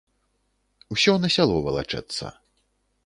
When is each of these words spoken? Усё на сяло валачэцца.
Усё 0.95 1.13
на 1.25 1.29
сяло 1.35 1.59
валачэцца. 1.67 2.25